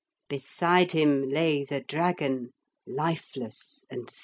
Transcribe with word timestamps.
Beside 0.29 0.93
him 0.93 1.29
lay 1.29 1.63
the 1.63 1.79
dragon, 1.81 2.53
lifeless 2.87 3.85
and 3.91 4.09
still. 4.09 4.19